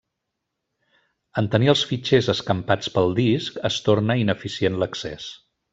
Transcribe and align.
En 1.41 1.49
tenir 1.57 1.69
els 1.73 1.83
fitxers 1.91 2.31
escampats 2.35 2.91
pel 2.97 3.15
disc, 3.23 3.63
es 3.73 3.81
torna 3.91 4.21
ineficient 4.27 4.85
l'accés. 4.85 5.33